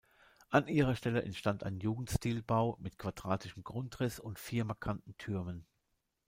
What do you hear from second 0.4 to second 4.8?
An ihrer Stelle entstand ein Jugendstilbau mit quadratischem Grundriss und vier